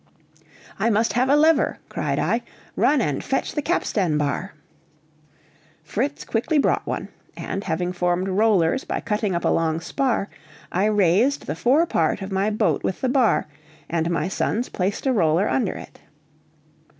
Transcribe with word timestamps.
"I 0.79 0.89
must 0.89 1.13
have 1.13 1.29
a 1.29 1.35
lever," 1.35 1.77
cried 1.87 2.17
I. 2.17 2.41
"Run 2.75 3.01
and 3.01 3.23
fetch 3.23 3.53
the 3.53 3.61
capstan 3.61 4.17
bar!" 4.17 4.55
Fritz 5.83 6.25
quickly 6.25 6.57
brought 6.57 6.87
one, 6.87 7.09
and, 7.37 7.63
having 7.65 7.93
formed 7.93 8.27
rollers 8.27 8.83
by 8.83 8.99
cutting 8.99 9.35
up 9.35 9.45
a 9.45 9.49
long 9.49 9.79
spar, 9.79 10.27
I 10.71 10.85
raised 10.85 11.45
the 11.45 11.53
fore 11.55 11.85
part 11.85 12.23
of 12.23 12.31
my 12.31 12.49
boat 12.49 12.83
with 12.83 13.01
the 13.01 13.09
bar, 13.09 13.47
and 13.91 14.09
my 14.09 14.27
sons 14.27 14.69
placed 14.69 15.05
a 15.05 15.13
roller 15.13 15.47
under 15.47 15.73
it. 15.75 15.99